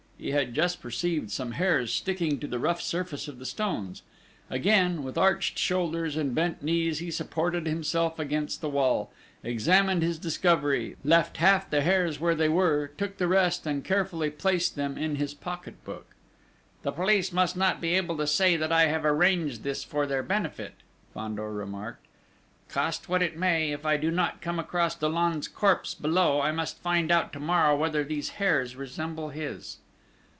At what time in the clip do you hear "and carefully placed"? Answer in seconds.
13.65-14.75